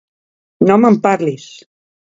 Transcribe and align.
No 0.69 0.79
me'n 0.85 0.99
parlis! 1.05 1.47